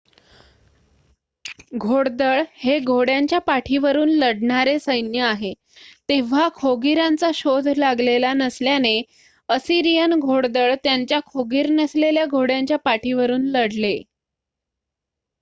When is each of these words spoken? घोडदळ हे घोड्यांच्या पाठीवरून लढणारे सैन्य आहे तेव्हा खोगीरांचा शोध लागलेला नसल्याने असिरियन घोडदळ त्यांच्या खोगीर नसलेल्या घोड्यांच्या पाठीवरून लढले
घोडदळ 1.77 2.41
हे 2.55 2.77
घोड्यांच्या 2.79 3.39
पाठीवरून 3.41 4.09
लढणारे 4.11 4.77
सैन्य 4.79 5.21
आहे 5.23 5.53
तेव्हा 6.09 6.47
खोगीरांचा 6.55 7.29
शोध 7.33 7.67
लागलेला 7.77 8.33
नसल्याने 8.33 8.99
असिरियन 9.49 10.19
घोडदळ 10.19 10.73
त्यांच्या 10.83 11.19
खोगीर 11.27 11.69
नसलेल्या 11.71 12.25
घोड्यांच्या 12.27 12.77
पाठीवरून 12.79 13.45
लढले 13.47 13.97